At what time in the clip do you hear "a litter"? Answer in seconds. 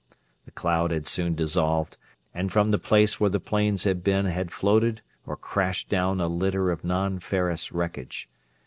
6.19-6.71